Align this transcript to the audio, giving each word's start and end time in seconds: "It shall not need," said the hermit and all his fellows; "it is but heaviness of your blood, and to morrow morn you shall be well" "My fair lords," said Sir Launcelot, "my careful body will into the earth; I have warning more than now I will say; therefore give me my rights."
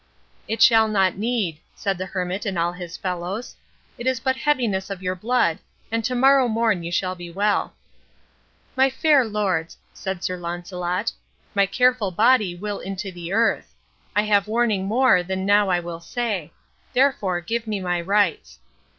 "It 0.47 0.63
shall 0.63 0.87
not 0.87 1.15
need," 1.15 1.59
said 1.75 1.99
the 1.99 2.07
hermit 2.07 2.43
and 2.47 2.57
all 2.57 2.71
his 2.71 2.97
fellows; 2.97 3.55
"it 3.99 4.07
is 4.07 4.19
but 4.19 4.35
heaviness 4.35 4.89
of 4.89 5.03
your 5.03 5.13
blood, 5.13 5.59
and 5.91 6.03
to 6.05 6.15
morrow 6.15 6.47
morn 6.47 6.81
you 6.81 6.91
shall 6.91 7.13
be 7.13 7.29
well" 7.29 7.73
"My 8.75 8.89
fair 8.89 9.23
lords," 9.23 9.77
said 9.93 10.23
Sir 10.23 10.37
Launcelot, 10.37 11.11
"my 11.53 11.67
careful 11.67 12.09
body 12.09 12.55
will 12.55 12.79
into 12.79 13.11
the 13.11 13.31
earth; 13.31 13.75
I 14.15 14.23
have 14.23 14.47
warning 14.47 14.87
more 14.87 15.21
than 15.21 15.45
now 15.45 15.69
I 15.69 15.79
will 15.79 15.99
say; 15.99 16.51
therefore 16.93 17.39
give 17.39 17.67
me 17.67 17.79
my 17.79 18.01
rights." 18.01 18.57